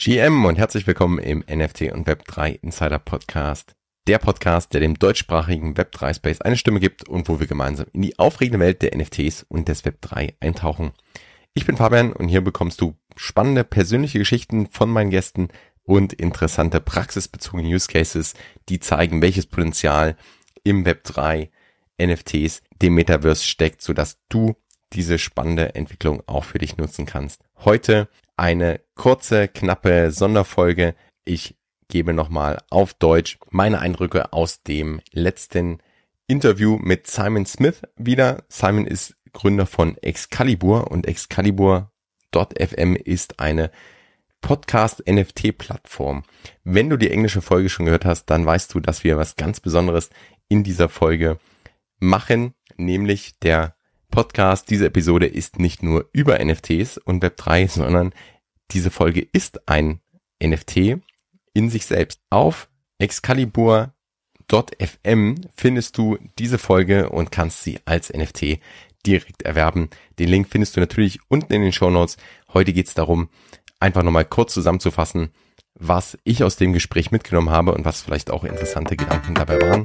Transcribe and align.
GM 0.00 0.44
und 0.44 0.58
herzlich 0.58 0.86
willkommen 0.86 1.18
im 1.18 1.40
NFT 1.40 1.90
und 1.90 2.06
Web3 2.06 2.60
Insider 2.62 3.00
Podcast. 3.00 3.74
Der 4.06 4.18
Podcast, 4.18 4.72
der 4.72 4.80
dem 4.80 4.96
deutschsprachigen 4.96 5.74
Web3 5.74 6.14
Space 6.14 6.40
eine 6.40 6.56
Stimme 6.56 6.78
gibt 6.78 7.08
und 7.08 7.28
wo 7.28 7.40
wir 7.40 7.48
gemeinsam 7.48 7.86
in 7.92 8.02
die 8.02 8.16
aufregende 8.16 8.64
Welt 8.64 8.82
der 8.82 8.96
NFTs 8.96 9.44
und 9.48 9.66
des 9.66 9.84
Web3 9.84 10.34
eintauchen. 10.38 10.92
Ich 11.52 11.66
bin 11.66 11.76
Fabian 11.76 12.12
und 12.12 12.28
hier 12.28 12.42
bekommst 12.42 12.80
du 12.80 12.94
spannende 13.16 13.64
persönliche 13.64 14.20
Geschichten 14.20 14.68
von 14.68 14.88
meinen 14.88 15.10
Gästen 15.10 15.48
und 15.82 16.12
interessante 16.12 16.80
praxisbezogene 16.80 17.66
Use 17.68 17.88
Cases, 17.88 18.34
die 18.68 18.78
zeigen, 18.78 19.20
welches 19.20 19.46
Potenzial 19.46 20.16
im 20.62 20.84
Web3 20.84 21.48
NFTs 22.00 22.62
dem 22.80 22.94
Metaverse 22.94 23.44
steckt, 23.44 23.82
sodass 23.82 24.20
du 24.28 24.54
diese 24.92 25.18
spannende 25.18 25.74
Entwicklung 25.74 26.22
auch 26.28 26.44
für 26.44 26.58
dich 26.58 26.76
nutzen 26.76 27.04
kannst. 27.04 27.42
Heute 27.64 28.08
eine 28.38 28.80
kurze, 28.94 29.48
knappe 29.48 30.10
Sonderfolge. 30.10 30.94
Ich 31.24 31.56
gebe 31.88 32.12
nochmal 32.12 32.62
auf 32.70 32.94
Deutsch 32.94 33.38
meine 33.50 33.80
Eindrücke 33.80 34.32
aus 34.32 34.62
dem 34.62 35.00
letzten 35.12 35.78
Interview 36.26 36.78
mit 36.80 37.06
Simon 37.06 37.46
Smith 37.46 37.82
wieder. 37.96 38.44
Simon 38.48 38.86
ist 38.86 39.16
Gründer 39.32 39.66
von 39.66 39.96
Excalibur 39.98 40.90
und 40.90 41.06
Excalibur.fm 41.06 42.96
ist 42.96 43.40
eine 43.40 43.70
Podcast-NFT-Plattform. 44.40 46.22
Wenn 46.62 46.90
du 46.90 46.96
die 46.96 47.10
englische 47.10 47.42
Folge 47.42 47.68
schon 47.68 47.86
gehört 47.86 48.04
hast, 48.04 48.26
dann 48.26 48.46
weißt 48.46 48.72
du, 48.72 48.80
dass 48.80 49.02
wir 49.02 49.16
was 49.16 49.36
ganz 49.36 49.60
Besonderes 49.60 50.10
in 50.48 50.62
dieser 50.62 50.88
Folge 50.88 51.38
machen, 51.98 52.54
nämlich 52.76 53.38
der 53.40 53.74
Podcast, 54.10 54.70
diese 54.70 54.86
Episode 54.86 55.26
ist 55.26 55.58
nicht 55.58 55.82
nur 55.82 56.08
über 56.12 56.42
NFTs 56.42 56.98
und 56.98 57.22
Web3, 57.22 57.68
sondern 57.68 58.12
diese 58.70 58.90
Folge 58.90 59.26
ist 59.32 59.68
ein 59.68 60.00
NFT 60.42 61.00
in 61.54 61.70
sich 61.70 61.86
selbst. 61.86 62.20
Auf 62.30 62.68
Excalibur.fm 62.98 63.90
findest 65.56 65.96
du 65.98 66.18
diese 66.38 66.58
Folge 66.58 67.08
und 67.10 67.32
kannst 67.32 67.62
sie 67.62 67.80
als 67.84 68.12
NFT 68.12 68.60
direkt 69.06 69.42
erwerben. 69.42 69.88
Den 70.18 70.28
Link 70.28 70.48
findest 70.48 70.76
du 70.76 70.80
natürlich 70.80 71.20
unten 71.28 71.52
in 71.52 71.62
den 71.62 71.72
Show 71.72 71.90
Notes. 71.90 72.16
Heute 72.52 72.72
geht 72.72 72.88
es 72.88 72.94
darum, 72.94 73.28
einfach 73.80 74.02
nochmal 74.02 74.24
kurz 74.24 74.54
zusammenzufassen, 74.54 75.30
was 75.74 76.18
ich 76.24 76.42
aus 76.42 76.56
dem 76.56 76.72
Gespräch 76.72 77.10
mitgenommen 77.10 77.50
habe 77.50 77.72
und 77.72 77.84
was 77.84 78.02
vielleicht 78.02 78.30
auch 78.30 78.44
interessante 78.44 78.96
Gedanken 78.96 79.34
dabei 79.34 79.60
waren. 79.60 79.84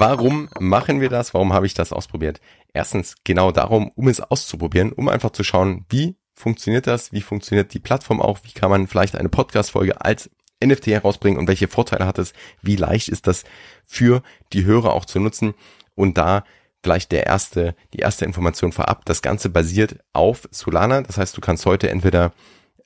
Warum 0.00 0.48
machen 0.60 1.00
wir 1.00 1.08
das? 1.08 1.34
Warum 1.34 1.52
habe 1.52 1.66
ich 1.66 1.74
das 1.74 1.92
ausprobiert? 1.92 2.40
Erstens 2.72 3.16
genau 3.24 3.50
darum, 3.50 3.90
um 3.96 4.06
es 4.06 4.20
auszuprobieren, 4.20 4.92
um 4.92 5.08
einfach 5.08 5.30
zu 5.30 5.42
schauen, 5.42 5.86
wie 5.88 6.16
funktioniert 6.34 6.86
das, 6.86 7.10
wie 7.10 7.20
funktioniert 7.20 7.74
die 7.74 7.80
Plattform 7.80 8.22
auch, 8.22 8.38
wie 8.44 8.52
kann 8.52 8.70
man 8.70 8.86
vielleicht 8.86 9.16
eine 9.16 9.28
Podcast-Folge 9.28 10.00
als 10.00 10.30
NFT 10.64 10.86
herausbringen 10.86 11.36
und 11.36 11.48
welche 11.48 11.66
Vorteile 11.66 12.06
hat 12.06 12.18
es, 12.18 12.32
wie 12.62 12.76
leicht 12.76 13.08
ist 13.08 13.26
das 13.26 13.42
für 13.84 14.22
die 14.52 14.64
Hörer 14.64 14.92
auch 14.92 15.04
zu 15.04 15.18
nutzen 15.18 15.54
und 15.96 16.16
da 16.16 16.44
vielleicht 16.80 17.10
der 17.10 17.26
erste, 17.26 17.74
die 17.92 17.98
erste 17.98 18.24
Information 18.24 18.70
vorab. 18.70 19.04
Das 19.04 19.20
Ganze 19.20 19.48
basiert 19.48 19.98
auf 20.12 20.48
Solana. 20.52 21.02
Das 21.02 21.18
heißt, 21.18 21.36
du 21.36 21.40
kannst 21.40 21.66
heute 21.66 21.90
entweder 21.90 22.32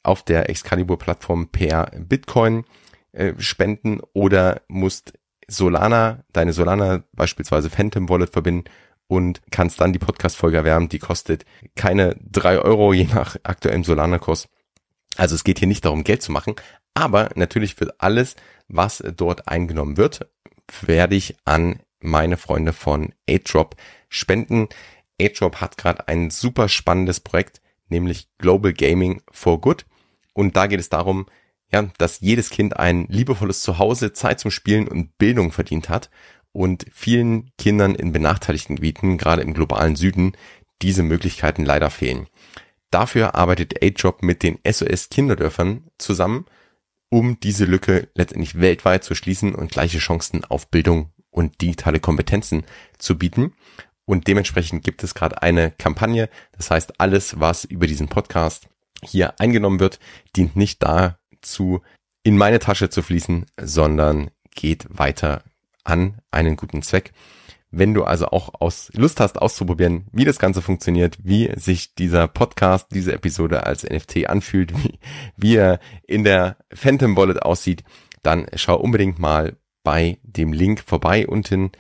auf 0.03 0.23
der 0.23 0.49
Excalibur-Plattform 0.49 1.49
per 1.49 1.91
Bitcoin 1.95 2.65
äh, 3.13 3.35
spenden 3.37 4.01
oder 4.15 4.63
musst 4.69 5.13
Solana, 5.53 6.25
deine 6.33 6.53
Solana 6.53 7.05
beispielsweise 7.13 7.71
Phantom 7.71 8.09
Wallet 8.09 8.31
verbinden 8.31 8.65
und 9.07 9.43
kannst 9.51 9.81
dann 9.81 9.93
die 9.93 9.99
Podcast-Folge 9.99 10.57
erwärmen. 10.57 10.89
Die 10.89 10.99
kostet 10.99 11.45
keine 11.77 12.17
drei 12.21 12.59
Euro, 12.59 12.93
je 12.93 13.05
nach 13.05 13.37
aktuellem 13.43 13.85
Solana-Kurs. 13.85 14.49
Also 15.17 15.35
es 15.35 15.45
geht 15.45 15.59
hier 15.59 15.69
nicht 15.69 15.85
darum, 15.85 16.05
Geld 16.05 16.23
zu 16.23 16.33
machen, 16.33 16.55
aber 16.95 17.31
natürlich 17.35 17.79
wird 17.79 18.01
alles, 18.01 18.35
was 18.69 19.03
dort 19.17 19.47
eingenommen 19.49 19.99
wird, 19.99 20.27
werde 20.81 21.17
ich 21.17 21.37
an 21.45 21.81
meine 22.01 22.39
Freunde 22.39 22.73
von 22.73 23.13
AidDrop 23.29 23.77
spenden. 24.09 24.69
AidDrop 25.21 25.61
hat 25.61 25.77
gerade 25.77 26.09
ein 26.09 26.31
super 26.31 26.71
spannendes 26.71 27.21
Projekt, 27.21 27.61
nämlich 27.89 28.29
Global 28.39 28.73
Gaming 28.73 29.23
for 29.31 29.61
Good. 29.61 29.85
Und 30.33 30.57
da 30.57 30.67
geht 30.67 30.81
es 30.81 30.89
darum, 30.89 31.27
ja, 31.73 31.89
dass 31.99 32.21
jedes 32.21 32.51
Kind 32.51 32.77
ein 32.77 33.07
liebevolles 33.09 33.63
Zuhause, 33.63 34.13
Zeit 34.13 34.41
zum 34.41 34.51
Spielen 34.51 34.89
und 34.89 35.17
Bildung 35.19 35.53
verdient 35.53 35.89
hat 35.89 36.11
und 36.53 36.85
vielen 36.93 37.51
Kindern 37.57 37.95
in 37.95 38.13
benachteiligten 38.13 38.77
Gebieten, 38.77 39.17
gerade 39.17 39.43
im 39.43 39.55
globalen 39.55 39.97
Süden, 39.97 40.33
diese 40.83 41.03
Möglichkeiten 41.03 41.65
leider 41.65 41.91
fehlen. 41.91 42.27
Dafür 42.91 43.35
arbeitet 43.35 43.83
AidDrop 43.83 44.23
mit 44.23 44.43
den 44.43 44.59
SOS 44.71 45.09
Kinderdörfern 45.09 45.85
zusammen, 45.97 46.45
um 47.09 47.41
diese 47.41 47.65
Lücke 47.65 48.09
letztendlich 48.15 48.61
weltweit 48.61 49.03
zu 49.05 49.15
schließen 49.15 49.55
und 49.55 49.73
gleiche 49.73 49.99
Chancen 49.99 50.45
auf 50.45 50.71
Bildung 50.71 51.11
und 51.31 51.61
digitale 51.63 52.01
Kompetenzen 52.01 52.65
zu 52.99 53.17
bieten. 53.17 53.55
Und 54.05 54.27
dementsprechend 54.27 54.85
gibt 54.85 55.03
es 55.05 55.15
gerade 55.15 55.41
eine 55.41 55.71
Kampagne. 55.71 56.29
Das 56.53 56.71
heißt, 56.71 57.01
alles, 57.01 57.41
was 57.41 57.65
über 57.65 57.87
diesen 57.87 58.09
Podcast 58.09 58.69
hier 59.03 59.41
eingenommen 59.41 59.81
wird, 59.81 59.99
dient 60.37 60.57
nicht 60.57 60.83
da 60.83 61.19
zu 61.43 61.83
in 62.23 62.37
meine 62.37 62.59
Tasche 62.59 62.89
zu 62.89 63.03
fließen, 63.03 63.47
sondern 63.61 64.31
geht 64.55 64.87
weiter 64.89 65.43
an 65.85 66.21
einen 66.31 66.57
guten 66.57 66.83
Zweck. 66.83 67.13
Wenn 67.71 67.95
du 67.95 68.05
also 68.05 68.27
auch 68.27 68.61
aus 68.61 68.91
Lust 68.95 69.19
hast 69.19 69.41
auszuprobieren, 69.41 70.07
wie 70.13 70.27
das 70.27 70.39
Ganze 70.39 70.61
funktioniert, 70.61 71.17
wie 71.23 71.51
sich 71.59 71.95
dieser 71.95 72.29
Podcast, 72.29 72.89
diese 72.93 73.15
Episode 73.15 73.67
als 73.67 73.83
NFT 73.83 74.29
anfühlt, 74.29 74.73
wie, 74.85 74.99
wie 75.37 75.57
er 75.57 75.81
in 76.07 76.23
der 76.23 76.59
Phantom 76.73 77.17
Wallet 77.17 77.43
aussieht, 77.43 77.83
dann 78.23 78.47
schau 78.55 78.77
unbedingt 78.77 79.19
mal 79.19 79.57
bei 79.83 80.19
dem 80.23 80.53
Link 80.53 80.85
vorbei 80.87 81.27
unten 81.27 81.73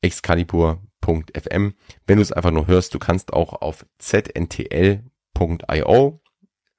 excalibur.fm. 0.00 1.74
Wenn 2.06 2.16
du 2.16 2.22
es 2.22 2.32
einfach 2.32 2.50
nur 2.50 2.66
hörst, 2.66 2.94
du 2.94 2.98
kannst 2.98 3.32
auch 3.34 3.60
auf 3.60 3.84
zntl.io 3.98 5.00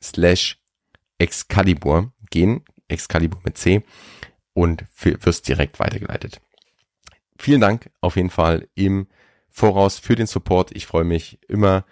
slash 0.03 0.59
Excalibur 1.19 2.11
gehen, 2.29 2.63
Excalibur 2.87 3.41
mit 3.43 3.57
C 3.57 3.83
und 4.53 4.85
wirst 5.03 5.47
direkt 5.47 5.79
weitergeleitet. 5.79 6.41
Vielen 7.39 7.61
Dank 7.61 7.91
auf 8.01 8.15
jeden 8.15 8.29
Fall 8.29 8.67
im 8.75 9.07
Voraus 9.49 9.99
für 9.99 10.15
den 10.15 10.27
Support. 10.27 10.71
Ich 10.75 10.87
freue 10.87 11.03
mich 11.03 11.39
immer 11.47 11.85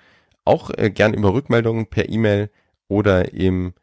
auch 0.43 0.71
äh, 0.71 0.89
gern 0.89 1.13
über 1.13 1.33
Rückmeldungen 1.33 1.87
per 1.87 2.09
E-Mail 2.09 2.49
oder 2.87 3.33
im 3.33 3.73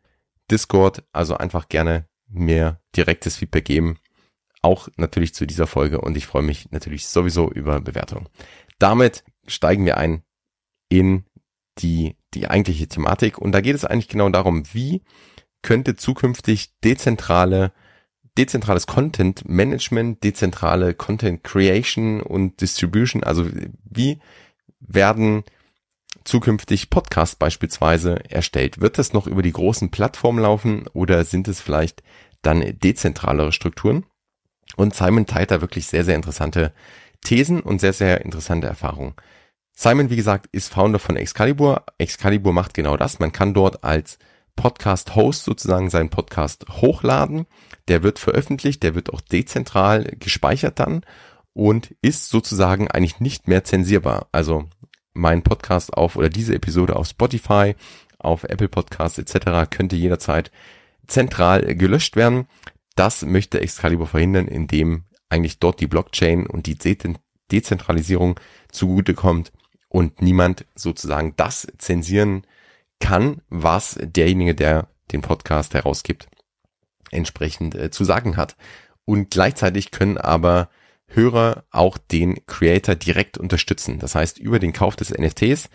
Discord. 0.51 1.05
Also 1.13 1.37
einfach 1.37 1.69
gerne 1.69 2.07
mir 2.29 2.81
direktes 2.97 3.37
Feedback 3.37 3.65
geben. 3.65 3.99
Auch 4.63 4.89
natürlich 4.97 5.35
zu 5.35 5.47
dieser 5.47 5.67
Folge 5.67 6.01
und 6.01 6.17
ich 6.17 6.27
freue 6.27 6.43
mich 6.43 6.71
natürlich 6.71 7.09
sowieso 7.09 7.51
über 7.51 7.81
Bewertungen. 7.81 8.29
Damit 8.79 9.25
steigen 9.47 9.85
wir 9.85 9.97
ein 9.97 10.23
in 10.89 11.25
die, 11.79 12.17
die 12.35 12.49
eigentliche 12.49 12.87
Thematik 12.87 13.39
und 13.39 13.53
da 13.53 13.61
geht 13.61 13.75
es 13.75 13.85
eigentlich 13.85 14.09
genau 14.09 14.29
darum, 14.29 14.63
wie 14.73 15.03
könnte 15.63 15.97
zukünftig 15.97 16.79
dezentrale 16.81 17.73
dezentrales 18.39 18.87
Content 18.87 19.49
Management, 19.49 20.25
dezentrale 20.25 20.95
Content 20.95 21.45
Creation 21.45 22.21
und 22.23 22.61
Distribution, 22.61 23.23
also 23.23 23.47
wie 23.85 24.21
werden 24.81 25.45
zukünftig 26.25 26.91
Podcasts 26.91 27.37
beispielsweise 27.37 28.31
erstellt? 28.31 28.81
Wird 28.81 28.99
das 28.99 29.13
noch 29.13 29.27
über 29.27 29.43
die 29.43 29.53
großen 29.53 29.91
Plattformen 29.91 30.39
laufen 30.39 30.87
oder 30.93 31.25
sind 31.25 31.49
es 31.49 31.61
vielleicht 31.61 32.03
dann 32.43 32.79
dezentralere 32.79 33.53
Strukturen? 33.53 34.07
Und 34.77 34.95
Simon 34.95 35.27
teilt 35.27 35.51
da 35.51 35.61
wirklich 35.61 35.87
sehr, 35.87 36.05
sehr 36.05 36.17
interessante 36.17 36.73
Thesen 37.23 37.61
und 37.61 37.81
sehr, 37.81 37.93
sehr 37.93 38.25
interessante 38.25 38.67
Erfahrungen. 38.67 39.15
Simon, 39.75 40.11
wie 40.11 40.17
gesagt, 40.17 40.49
ist 40.53 40.73
Founder 40.73 40.99
von 40.99 41.17
Excalibur. 41.17 41.85
Excalibur 41.99 42.53
macht 42.53 42.75
genau 42.75 42.97
das. 42.97 43.19
Man 43.19 43.33
kann 43.33 43.55
dort 43.55 43.85
als 43.85 44.19
Podcast-Host 44.57 45.45
sozusagen 45.45 45.91
seinen 45.91 46.11
Podcast 46.11 46.67
hochladen. 46.69 47.47
Der 47.89 48.03
wird 48.03 48.19
veröffentlicht, 48.19 48.83
der 48.83 48.95
wird 48.95 49.13
auch 49.13 49.21
dezentral 49.21 50.05
gespeichert 50.19 50.79
dann 50.79 51.03
und 51.53 51.95
ist 52.03 52.29
sozusagen 52.29 52.89
eigentlich 52.89 53.21
nicht 53.21 53.49
mehr 53.49 53.65
zensierbar. 53.65 54.29
Also 54.33 54.69
mein 55.13 55.43
Podcast 55.43 55.95
auf 55.95 56.17
oder 56.17 56.29
diese 56.29 56.55
Episode 56.55 56.97
auf 56.97 57.09
Spotify, 57.09 57.75
auf 58.19 58.45
Apple 58.45 58.69
Podcasts 58.69 59.19
etc. 59.19 59.69
könnte 59.71 59.97
jederzeit 59.97 60.51
zentral 61.07 61.75
gelöscht 61.75 62.17
werden. 62.17 62.47
Das 62.95 63.23
möchte 63.23 63.61
Excalibur 63.61 64.07
verhindern, 64.07 64.49
indem 64.49 65.05
eigentlich 65.29 65.59
dort 65.59 65.81
die 65.81 65.87
Blockchain 65.87 66.47
und 66.47 66.67
die 66.67 66.79
Dezentralisierung 67.51 68.39
zugutekommt 68.71 69.53
und 69.89 70.23
niemand 70.23 70.67
sozusagen 70.75 71.35
das 71.37 71.67
zensieren 71.79 72.47
kann, 73.03 73.43
was 73.49 73.99
derjenige, 74.01 74.55
der 74.55 74.87
den 75.11 75.23
Podcast 75.23 75.75
herausgibt, 75.75 76.29
entsprechend 77.11 77.75
äh, 77.75 77.91
zu 77.91 78.05
sagen 78.05 78.37
hat. 78.37 78.57
Und 79.05 79.31
gleichzeitig 79.31 79.91
können 79.91 80.17
aber 80.17 80.71
Hörer 81.09 81.65
auch 81.71 81.99
den 81.99 82.47
Creator 82.47 82.95
direkt 82.95 83.37
unterstützen. 83.37 83.99
Das 83.99 84.15
heißt, 84.15 84.39
über 84.39 84.61
den 84.61 84.73
Kauf 84.73 84.95
des 84.97 85.11
NFTs 85.11 85.69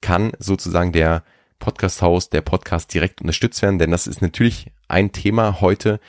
kann 0.00 0.32
sozusagen 0.38 0.90
der 0.90 1.22
Podcast-Host, 1.58 2.32
der 2.32 2.40
Podcast 2.40 2.92
direkt 2.94 3.20
unterstützt 3.20 3.60
werden, 3.60 3.78
denn 3.78 3.90
das 3.90 4.06
ist 4.06 4.22
natürlich 4.22 4.72
ein 4.88 5.12
Thema 5.12 5.60
heute 5.60 6.00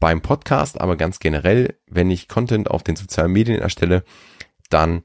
beim 0.00 0.20
Podcast, 0.20 0.80
aber 0.80 0.96
ganz 0.96 1.20
generell, 1.20 1.78
wenn 1.86 2.10
ich 2.10 2.28
Content 2.28 2.68
auf 2.68 2.82
den 2.82 2.96
sozialen 2.96 3.32
Medien 3.32 3.60
erstelle, 3.60 4.02
dann 4.68 5.04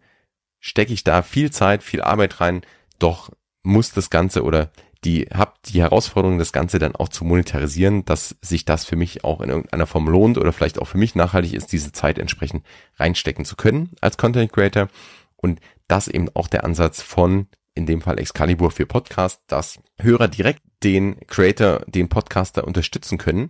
stecke 0.59 0.91
ich 0.91 1.03
da 1.03 1.21
viel 1.21 1.51
Zeit, 1.51 1.83
viel 1.83 2.01
Arbeit 2.01 2.41
rein, 2.41 2.63
doch 2.97 3.29
muss 3.61 3.93
das 3.93 4.09
Ganze 4.09 4.43
oder 4.43 4.71
die 5.03 5.27
habt 5.33 5.73
die 5.73 5.81
Herausforderung, 5.81 6.37
das 6.37 6.53
Ganze 6.53 6.77
dann 6.77 6.95
auch 6.95 7.09
zu 7.09 7.25
monetarisieren, 7.25 8.05
dass 8.05 8.35
sich 8.41 8.65
das 8.65 8.85
für 8.85 8.95
mich 8.95 9.23
auch 9.23 9.41
in 9.41 9.49
irgendeiner 9.49 9.87
Form 9.87 10.07
lohnt 10.07 10.37
oder 10.37 10.53
vielleicht 10.53 10.79
auch 10.79 10.87
für 10.87 10.99
mich 10.99 11.15
nachhaltig 11.15 11.53
ist, 11.53 11.71
diese 11.71 11.91
Zeit 11.91 12.19
entsprechend 12.19 12.65
reinstecken 12.97 13.45
zu 13.45 13.55
können 13.55 13.91
als 14.01 14.17
Content 14.17 14.53
Creator. 14.53 14.89
Und 15.37 15.59
das 15.87 16.07
eben 16.07 16.29
auch 16.35 16.47
der 16.47 16.63
Ansatz 16.63 17.01
von, 17.01 17.47
in 17.73 17.87
dem 17.87 18.01
Fall 18.01 18.19
Excalibur 18.19 18.69
für 18.69 18.85
Podcast, 18.85 19.41
dass 19.47 19.79
Hörer 19.99 20.27
direkt 20.27 20.61
den 20.83 21.19
Creator, 21.27 21.81
den 21.87 22.09
Podcaster 22.09 22.67
unterstützen 22.67 23.17
können 23.17 23.49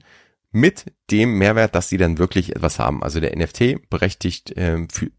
mit 0.52 0.86
dem 1.12 1.38
Mehrwert, 1.38 1.76
dass 1.76 1.90
sie 1.90 1.98
dann 1.98 2.18
wirklich 2.18 2.56
etwas 2.56 2.80
haben. 2.80 3.04
Also 3.04 3.20
der 3.20 3.36
NFT 3.36 3.90
berechtigt 3.90 4.56
äh, 4.58 4.86
für 4.92 5.12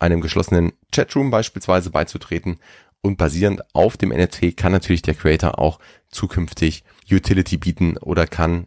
einem 0.00 0.20
geschlossenen 0.20 0.72
Chatroom 0.92 1.30
beispielsweise 1.30 1.90
beizutreten 1.90 2.58
und 3.04 3.18
basierend 3.18 3.62
auf 3.74 3.96
dem 3.98 4.08
NFT 4.08 4.56
kann 4.56 4.72
natürlich 4.72 5.02
der 5.02 5.14
Creator 5.14 5.58
auch 5.58 5.78
zukünftig 6.08 6.84
Utility 7.10 7.58
bieten 7.58 7.98
oder 7.98 8.26
kann 8.26 8.66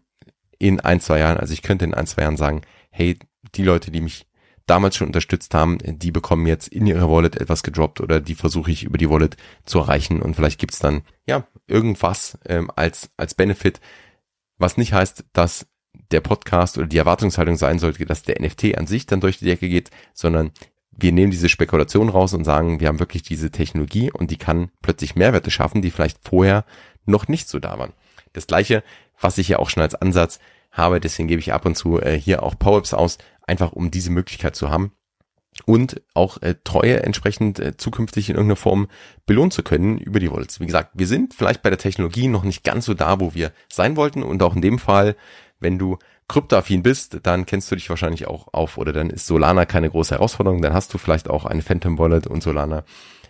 in 0.60 0.80
ein, 0.80 1.00
zwei 1.00 1.20
Jahren, 1.20 1.38
also 1.38 1.54
ich 1.54 1.64
könnte 1.64 1.86
in 1.86 1.96
ein, 1.96 2.06
zwei 2.06 2.22
Jahren 2.22 2.38
sagen, 2.38 2.62
hey, 2.92 3.18
die 3.56 3.64
Leute, 3.64 3.90
die 3.90 4.02
mich 4.02 4.28
damals 4.68 4.96
schon 4.96 5.08
unterstützt 5.08 5.56
haben, 5.56 5.80
die 5.82 6.12
bekommen 6.12 6.46
jetzt 6.46 6.68
in 6.68 6.86
ihre 6.86 7.10
Wallet 7.10 7.38
etwas 7.38 7.64
gedroppt 7.64 8.00
oder 8.00 8.20
die 8.20 8.36
versuche 8.36 8.70
ich 8.70 8.84
über 8.84 9.00
die 9.00 9.10
Wallet 9.10 9.38
zu 9.66 9.80
erreichen. 9.80 10.22
Und 10.22 10.36
vielleicht 10.36 10.60
gibt's 10.60 10.80
dann 10.80 11.02
ja 11.26 11.48
irgendwas 11.68 12.38
ähm, 12.46 12.70
als 12.76 13.10
als 13.18 13.34
Benefit, 13.34 13.80
was 14.58 14.78
nicht 14.78 14.94
heißt, 14.94 15.26
dass 15.34 15.66
der 16.12 16.22
Podcast 16.22 16.78
oder 16.78 16.88
die 16.88 16.98
Erwartungshaltung 16.98 17.56
sein 17.56 17.80
sollte, 17.80 18.06
dass 18.06 18.24
der 18.24 18.40
NFT 18.42 18.78
an 18.78 18.88
sich 18.88 19.06
dann 19.06 19.22
durch 19.22 19.40
die 19.40 19.46
Decke 19.46 19.70
geht, 19.70 19.90
sondern 20.14 20.52
wir 20.98 21.12
nehmen 21.12 21.32
diese 21.32 21.50
Spekulation 21.50 22.10
raus 22.10 22.34
und 22.34 22.44
sagen, 22.44 22.80
wir 22.80 22.88
haben 22.88 23.00
wirklich 23.00 23.24
diese 23.24 23.52
Technologie 23.52 24.12
und 24.12 24.32
die 24.32 24.38
kann 24.38 24.72
plötzlich 24.82 25.16
Mehrwerte 25.16 25.52
schaffen, 25.52 25.82
die 25.82 25.92
vielleicht 25.92 26.18
vorher 26.28 26.66
noch 27.06 27.28
nicht 27.28 27.48
so 27.48 27.60
da 27.60 27.78
waren. 27.78 27.94
Das 28.34 28.48
gleiche, 28.48 28.84
was 29.20 29.38
ich 29.38 29.48
ja 29.48 29.60
auch 29.60 29.70
schon 29.70 29.84
als 29.84 29.96
Ansatz 29.96 30.40
habe, 30.72 31.00
deswegen 31.00 31.28
gebe 31.28 31.40
ich 31.40 31.54
ab 31.54 31.66
und 31.66 31.76
zu 31.76 32.02
äh, 32.02 32.20
hier 32.20 32.44
auch 32.44 32.58
Power-Ups 32.58 32.94
aus, 32.94 33.18
einfach 33.44 33.72
um 33.72 33.92
diese 33.92 34.12
Möglichkeit 34.12 34.56
zu 34.56 34.70
haben 34.70 34.92
und 35.66 36.02
auch 36.14 36.42
äh, 36.42 36.56
Treue 36.64 37.04
entsprechend 37.04 37.60
äh, 37.60 37.78
zukünftig 37.78 38.30
in 38.30 38.36
irgendeiner 38.36 38.58
Form 38.58 38.88
belohnen 39.26 39.52
zu 39.52 39.64
können 39.64 39.98
über 39.98 40.20
die 40.20 40.32
Wallets. 40.32 40.60
Wie 40.60 40.66
gesagt, 40.66 40.92
wir 40.94 41.08
sind 41.08 41.34
vielleicht 41.34 41.62
bei 41.62 41.70
der 41.70 41.80
Technologie 41.80 42.28
noch 42.28 42.44
nicht 42.44 42.64
ganz 42.64 42.86
so 42.86 42.94
da, 42.94 43.20
wo 43.20 43.34
wir 43.34 43.52
sein 43.72 43.96
wollten 43.96 44.24
und 44.24 44.42
auch 44.44 44.56
in 44.56 44.62
dem 44.62 44.80
Fall, 44.80 45.16
wenn 45.60 45.80
du 45.80 45.98
kryptoaffin 46.28 46.84
bist, 46.84 47.20
dann 47.24 47.46
kennst 47.46 47.72
du 47.72 47.76
dich 47.76 47.90
wahrscheinlich 47.90 48.28
auch 48.28 48.54
auf 48.54 48.78
oder 48.78 48.92
dann 48.94 49.10
ist 49.10 49.28
Solana 49.28 49.66
keine 49.66 49.90
große 49.90 50.16
Herausforderung, 50.16 50.62
dann 50.62 50.74
hast 50.74 50.94
du 50.94 50.98
vielleicht 50.98 51.30
auch 51.30 51.46
eine 51.46 51.62
Phantom 51.62 51.98
Wallet 51.98 52.28
und 52.28 52.44
Solana. 52.44 52.84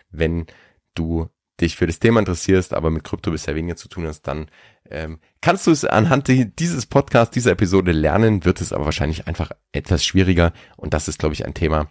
Wenn 0.09 0.47
du 0.95 1.29
dich 1.61 1.75
für 1.75 1.87
das 1.87 1.99
Thema 1.99 2.19
interessierst, 2.19 2.73
aber 2.73 2.89
mit 2.89 3.03
Krypto 3.03 3.31
bisher 3.31 3.55
weniger 3.55 3.75
zu 3.75 3.87
tun 3.87 4.07
hast, 4.07 4.21
dann 4.23 4.49
ähm, 4.89 5.19
kannst 5.41 5.67
du 5.67 5.71
es 5.71 5.85
anhand 5.85 6.27
dieses 6.27 6.85
Podcasts, 6.85 7.33
dieser 7.33 7.51
Episode 7.51 7.91
lernen, 7.91 8.45
wird 8.45 8.61
es 8.61 8.73
aber 8.73 8.85
wahrscheinlich 8.85 9.27
einfach 9.27 9.51
etwas 9.71 10.05
schwieriger 10.05 10.53
und 10.75 10.93
das 10.93 11.07
ist, 11.07 11.19
glaube 11.19 11.33
ich, 11.33 11.45
ein 11.45 11.53
Thema, 11.53 11.89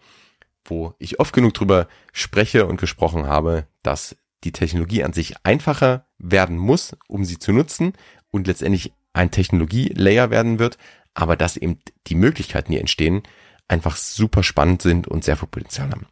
wo 0.64 0.94
ich 0.98 1.20
oft 1.20 1.32
genug 1.32 1.54
drüber 1.54 1.88
spreche 2.12 2.66
und 2.66 2.80
gesprochen 2.80 3.26
habe, 3.26 3.66
dass 3.82 4.16
die 4.44 4.52
Technologie 4.52 5.02
an 5.02 5.12
sich 5.12 5.34
einfacher 5.44 6.06
werden 6.18 6.58
muss, 6.58 6.96
um 7.08 7.24
sie 7.24 7.38
zu 7.38 7.52
nutzen 7.52 7.92
und 8.30 8.46
letztendlich 8.46 8.92
ein 9.16 9.30
Technologielayer 9.30 10.30
werden 10.30 10.58
wird, 10.58 10.78
aber 11.14 11.36
dass 11.36 11.56
eben 11.56 11.78
die 12.06 12.14
Möglichkeiten, 12.14 12.72
die 12.72 12.78
entstehen, 12.78 13.22
einfach 13.68 13.96
super 13.96 14.42
spannend 14.42 14.82
sind 14.82 15.08
und 15.08 15.24
sehr 15.24 15.36
viel 15.36 15.48
Potenzial 15.48 15.90
haben. 15.90 16.06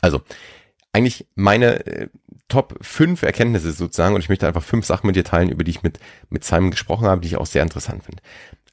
Also, 0.00 0.22
eigentlich 0.92 1.26
meine 1.34 1.84
äh, 1.86 2.08
Top 2.48 2.78
5 2.80 3.22
Erkenntnisse 3.22 3.72
sozusagen 3.72 4.14
und 4.14 4.20
ich 4.20 4.28
möchte 4.28 4.46
einfach 4.46 4.62
fünf 4.62 4.86
Sachen 4.86 5.06
mit 5.06 5.16
dir 5.16 5.24
teilen, 5.24 5.50
über 5.50 5.64
die 5.64 5.72
ich 5.72 5.82
mit, 5.82 5.98
mit 6.30 6.44
Simon 6.44 6.70
gesprochen 6.70 7.06
habe, 7.06 7.20
die 7.20 7.28
ich 7.28 7.36
auch 7.36 7.46
sehr 7.46 7.62
interessant 7.62 8.04
finde. 8.04 8.22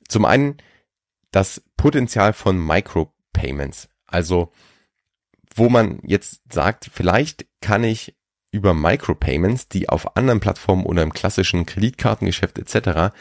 Zum 0.08 0.24
einen 0.24 0.58
das 1.32 1.62
Potenzial 1.76 2.32
von 2.32 2.64
Micropayments. 2.64 3.90
Also, 4.06 4.52
wo 5.54 5.70
man 5.70 6.00
jetzt 6.04 6.42
sagt, 6.54 6.90
vielleicht 6.94 7.48
kann 7.60 7.84
ich 7.84 8.16
über 8.52 8.74
Micropayments, 8.74 9.68
die 9.68 9.90
auf 9.90 10.16
anderen 10.16 10.40
Plattformen 10.40 10.86
oder 10.86 11.04
im 11.04 11.12
klassischen 11.12 11.66
Kreditkartengeschäft 11.66 12.58
etc 12.58 13.12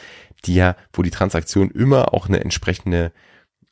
die 0.47 0.55
ja, 0.55 0.77
wo 0.93 1.03
die 1.03 1.11
Transaktion 1.11 1.71
immer 1.71 2.15
auch 2.15 2.29
eine 2.29 2.41
entsprechende 2.41 3.13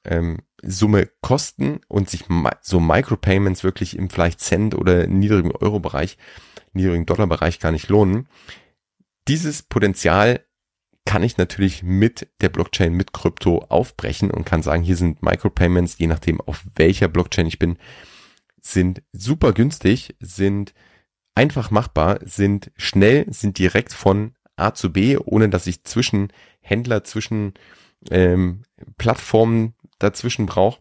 ähm, 0.04 0.38
Summe 0.62 1.08
kosten 1.20 1.80
und 1.88 2.08
sich 2.08 2.24
so 2.60 2.80
Micropayments 2.80 3.64
wirklich 3.64 3.96
im 3.96 4.10
vielleicht 4.10 4.40
Cent 4.40 4.74
oder 4.74 5.06
niedrigen 5.06 5.52
Euro-Bereich, 5.52 6.19
niedrigen 6.72 7.06
Dollar-Bereich 7.06 7.58
gar 7.58 7.72
nicht 7.72 7.88
lohnen. 7.88 8.28
Dieses 9.28 9.62
Potenzial 9.62 10.44
kann 11.04 11.22
ich 11.22 11.36
natürlich 11.36 11.82
mit 11.82 12.28
der 12.40 12.48
Blockchain, 12.48 12.94
mit 12.94 13.12
Krypto 13.12 13.64
aufbrechen 13.69 14.30
und 14.30 14.44
kann 14.44 14.62
sagen, 14.62 14.82
hier 14.82 14.96
sind 14.96 15.22
Micropayments, 15.22 15.98
je 15.98 16.06
nachdem 16.06 16.40
auf 16.40 16.64
welcher 16.76 17.08
Blockchain 17.08 17.46
ich 17.46 17.58
bin, 17.58 17.76
sind 18.60 19.02
super 19.12 19.52
günstig, 19.52 20.14
sind 20.20 20.74
einfach 21.34 21.70
machbar, 21.70 22.20
sind 22.24 22.70
schnell, 22.76 23.26
sind 23.32 23.58
direkt 23.58 23.92
von 23.92 24.34
A 24.62 24.74
zu 24.74 24.92
B, 24.92 25.16
ohne 25.16 25.48
dass 25.48 25.66
ich 25.66 25.84
zwischen 25.84 26.32
Händler, 26.60 27.04
zwischen 27.04 27.54
ähm, 28.10 28.62
Plattformen 28.98 29.74
dazwischen 29.98 30.46
brauche. 30.46 30.80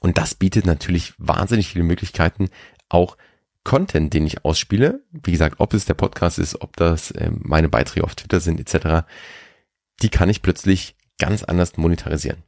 Und 0.00 0.18
das 0.18 0.34
bietet 0.34 0.66
natürlich 0.66 1.14
wahnsinnig 1.18 1.68
viele 1.68 1.84
Möglichkeiten, 1.84 2.50
auch 2.88 3.16
Content, 3.64 4.12
den 4.12 4.26
ich 4.26 4.44
ausspiele, 4.44 5.02
wie 5.12 5.30
gesagt, 5.30 5.56
ob 5.58 5.72
es 5.72 5.84
der 5.84 5.94
Podcast 5.94 6.38
ist, 6.38 6.60
ob 6.60 6.76
das 6.76 7.14
ähm, 7.16 7.40
meine 7.42 7.68
Beiträge 7.68 8.04
auf 8.04 8.16
Twitter 8.16 8.40
sind, 8.40 8.58
etc., 8.58 9.06
die 10.02 10.08
kann 10.08 10.28
ich 10.28 10.42
plötzlich 10.42 10.96
ganz 11.18 11.44
anders 11.44 11.76
monetarisieren. 11.76 12.42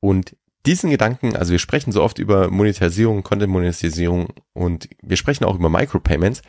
Und 0.00 0.36
diesen 0.66 0.90
Gedanken, 0.90 1.36
also 1.36 1.52
wir 1.52 1.58
sprechen 1.58 1.92
so 1.92 2.02
oft 2.02 2.18
über 2.18 2.50
Monetarisierung, 2.50 3.22
Content-Monetarisierung 3.22 4.28
und 4.52 4.88
wir 5.00 5.16
sprechen 5.16 5.44
auch 5.44 5.54
über 5.54 5.70
Micropayments 5.70 6.42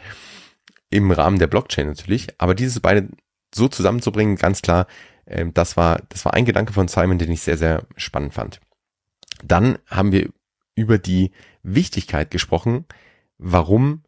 im 0.90 1.12
Rahmen 1.12 1.40
der 1.40 1.48
Blockchain 1.48 1.88
natürlich, 1.88 2.28
aber 2.38 2.54
diese 2.54 2.82
beiden 2.82 3.16
so 3.54 3.68
zusammenzubringen, 3.68 4.36
ganz 4.36 4.62
klar, 4.62 4.88
ähm, 5.26 5.54
das 5.54 5.78
war, 5.78 6.02
das 6.10 6.26
war 6.26 6.34
ein 6.34 6.46
Gedanke 6.46 6.74
von 6.74 6.88
Simon, 6.88 7.18
den 7.18 7.32
ich 7.32 7.42
sehr, 7.42 7.58
sehr 7.58 7.86
spannend 7.96 8.34
fand. 8.34 8.60
Dann 9.44 9.78
haben 9.88 10.12
wir 10.12 10.30
über 10.76 10.98
die 10.98 11.32
Wichtigkeit 11.64 12.32
gesprochen, 12.32 12.86
warum 13.38 14.04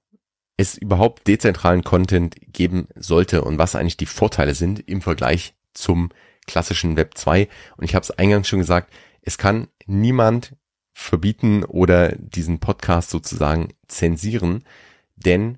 es 0.57 0.77
überhaupt 0.77 1.27
dezentralen 1.27 1.83
Content 1.83 2.35
geben 2.47 2.87
sollte 2.95 3.43
und 3.43 3.57
was 3.57 3.75
eigentlich 3.75 3.97
die 3.97 4.05
Vorteile 4.05 4.53
sind 4.53 4.87
im 4.87 5.01
Vergleich 5.01 5.55
zum 5.73 6.09
klassischen 6.45 6.95
Web 6.95 7.17
2. 7.17 7.47
Und 7.77 7.83
ich 7.83 7.95
habe 7.95 8.03
es 8.03 8.11
eingangs 8.11 8.47
schon 8.47 8.59
gesagt, 8.59 8.93
es 9.21 9.37
kann 9.37 9.67
niemand 9.85 10.55
verbieten 10.93 11.63
oder 11.63 12.15
diesen 12.15 12.59
Podcast 12.59 13.09
sozusagen 13.09 13.69
zensieren, 13.87 14.63
denn 15.15 15.57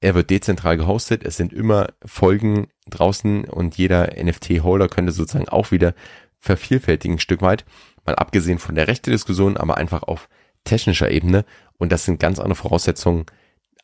er 0.00 0.14
wird 0.14 0.30
dezentral 0.30 0.76
gehostet. 0.76 1.22
Es 1.22 1.36
sind 1.36 1.52
immer 1.52 1.92
Folgen 2.04 2.66
draußen 2.88 3.44
und 3.44 3.76
jeder 3.76 4.12
NFT-Holder 4.22 4.88
könnte 4.88 5.12
sozusagen 5.12 5.48
auch 5.48 5.70
wieder 5.70 5.94
vervielfältigen 6.38 7.16
ein 7.16 7.20
Stück 7.20 7.42
weit. 7.42 7.64
Mal 8.04 8.16
abgesehen 8.16 8.58
von 8.58 8.74
der 8.74 8.88
rechte 8.88 9.10
Diskussion, 9.10 9.56
aber 9.56 9.76
einfach 9.76 10.02
auf 10.02 10.28
technischer 10.64 11.10
Ebene. 11.10 11.44
Und 11.78 11.92
das 11.92 12.04
sind 12.04 12.20
ganz 12.20 12.38
andere 12.38 12.56
Voraussetzungen 12.56 13.26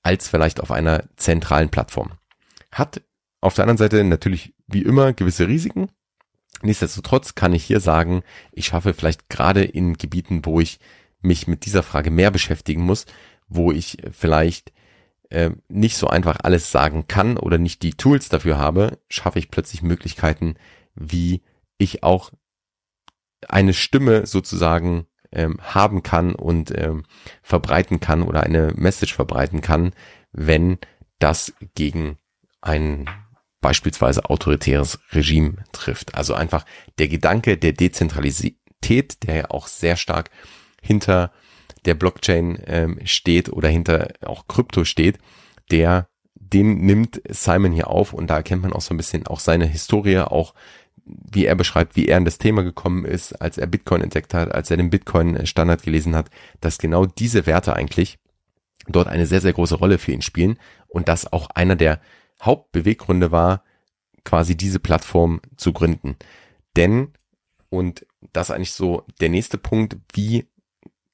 als 0.03 0.29
vielleicht 0.29 0.61
auf 0.61 0.71
einer 0.71 1.05
zentralen 1.17 1.69
Plattform. 1.69 2.13
Hat 2.73 3.03
auf 3.41 3.55
der 3.55 3.65
anderen 3.65 3.79
Seite 3.79 4.03
natürlich 4.05 4.55
wie 4.67 4.83
immer 4.83 5.13
gewisse 5.13 5.47
Risiken. 5.47 5.89
Nichtsdestotrotz 6.63 7.35
kann 7.35 7.53
ich 7.53 7.65
hier 7.65 7.81
sagen, 7.81 8.23
ich 8.53 8.67
schaffe 8.67 8.95
vielleicht 8.95 9.29
gerade 9.29 9.63
in 9.63 9.95
Gebieten, 9.95 10.45
wo 10.45 10.61
ich 10.61 10.81
mich 11.21 11.47
mit 11.47 11.65
dieser 11.65 11.83
Frage 11.83 12.11
mehr 12.11 12.31
beschäftigen 12.31 12.83
muss, 12.83 13.07
wo 13.49 13.71
ich 13.71 13.99
vielleicht 14.11 14.73
äh, 15.31 15.51
nicht 15.69 15.97
so 15.97 16.09
einfach 16.09 16.39
alles 16.43 16.71
sagen 16.71 17.07
kann 17.09 17.37
oder 17.37 17.59
nicht 17.59 17.83
die 17.83 17.95
Tools 17.95 18.29
dafür 18.29 18.59
habe, 18.59 18.99
schaffe 19.09 19.39
ich 19.39 19.51
plötzlich 19.51 19.83
Möglichkeiten, 19.83 20.55
wie 20.95 21.43
ich 21.77 22.03
auch 22.03 22.33
eine 23.47 23.75
Stimme 23.75 24.27
sozusagen 24.27 25.07
ähm, 25.31 25.59
haben 25.61 26.03
kann 26.03 26.35
und 26.35 26.77
ähm, 26.77 27.05
verbreiten 27.43 28.01
kann 28.01 28.23
oder 28.23 28.43
eine 28.43 28.73
Message 28.75 29.15
verbreiten 29.15 29.61
kann, 29.61 29.93
wenn 30.33 30.79
das 31.19 31.53
gegen 31.75 32.19
ein 32.61 33.09
beispielsweise 33.61 34.31
autoritäres 34.31 34.99
Regime 35.13 35.65
trifft. 35.73 36.15
Also 36.15 36.35
einfach 36.35 36.65
der 36.99 37.09
Gedanke 37.09 37.57
der 37.59 37.73
Dezentralität, 37.73 39.27
der 39.27 39.37
ja 39.37 39.51
auch 39.51 39.67
sehr 39.67 39.97
stark 39.97 40.31
hinter 40.81 41.33
der 41.85 41.95
Blockchain 41.95 42.59
ähm, 42.67 42.99
steht 43.05 43.51
oder 43.51 43.69
hinter 43.69 44.09
auch 44.23 44.47
Krypto 44.49 44.85
steht, 44.85 45.19
der 45.71 46.09
den 46.35 46.79
nimmt 46.79 47.21
Simon 47.29 47.73
hier 47.73 47.89
auf 47.89 48.13
und 48.13 48.29
da 48.29 48.37
erkennt 48.37 48.63
man 48.63 48.73
auch 48.73 48.81
so 48.81 48.95
ein 48.95 48.97
bisschen 48.97 49.27
auch 49.27 49.41
seine 49.41 49.67
Historie, 49.67 50.19
auch 50.19 50.55
wie 51.05 51.47
er 51.47 51.55
beschreibt, 51.55 51.97
wie 51.97 52.07
er 52.07 52.19
in 52.19 52.25
das 52.25 52.39
Thema 52.39 52.63
gekommen 52.63 53.05
ist, 53.05 53.33
als 53.35 53.59
er 53.59 53.67
Bitcoin 53.67 54.03
entdeckt 54.03 54.35
hat, 54.35 54.53
als 54.53 54.71
er 54.71 54.77
den 54.77 54.91
Bitcoin-Standard 54.91 55.83
gelesen 55.83 56.15
hat, 56.15 56.31
dass 56.61 56.79
genau 56.79 57.07
diese 57.07 57.47
Werte 57.47 57.75
eigentlich 57.75 58.19
dort 58.87 59.09
eine 59.09 59.27
sehr, 59.27 59.41
sehr 59.41 59.53
große 59.53 59.75
Rolle 59.75 59.99
für 59.99 60.13
ihn 60.13 60.23
spielen 60.23 60.59
und 60.87 61.09
das 61.09 61.33
auch 61.33 61.51
einer 61.51 61.77
der 61.77 62.01
Hauptbeweggründe 62.43 63.31
war, 63.31 63.63
quasi 64.25 64.57
diese 64.57 64.79
Plattform 64.79 65.41
zu 65.57 65.73
gründen. 65.73 66.17
Denn, 66.77 67.13
und 67.71 68.07
das 68.33 68.51
eigentlich 68.51 68.73
so 68.73 69.05
der 69.21 69.29
nächste 69.29 69.59
Punkt, 69.59 69.97
wie 70.13 70.47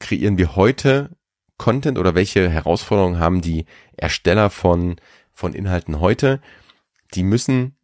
kreieren 0.04 0.36
wir 0.36 0.54
heute 0.54 1.16
Content 1.56 1.98
oder 1.98 2.14
welche 2.14 2.50
Herausforderungen 2.50 3.18
haben 3.18 3.40
die 3.40 3.64
Ersteller 3.96 4.50
von, 4.50 4.96
von 5.32 5.54
Inhalten 5.54 5.98
heute? 5.98 6.42
Die 7.14 7.22
müssen 7.22 7.76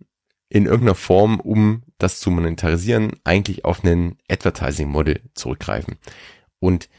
in 0.50 0.66
irgendeiner 0.66 0.96
Form, 0.96 1.40
um 1.40 1.82
das 1.96 2.20
zu 2.20 2.30
monetarisieren, 2.30 3.12
eigentlich 3.24 3.64
auf 3.64 3.82
einen 3.82 4.18
Advertising-Model 4.28 5.22
zurückgreifen. 5.34 5.96
Und 6.58 6.90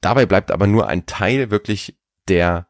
dabei 0.00 0.26
bleibt 0.26 0.52
aber 0.52 0.68
nur 0.68 0.86
ein 0.86 1.06
Teil 1.06 1.50
wirklich 1.50 1.98
der, 2.28 2.68